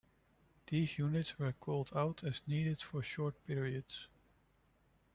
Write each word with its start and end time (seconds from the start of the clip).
These 0.65 0.97
units 0.97 1.37
were 1.37 1.51
called 1.51 1.91
out 1.93 2.23
as 2.23 2.41
needed 2.47 2.81
for 2.81 3.03
short 3.03 3.35
periods. 3.45 4.07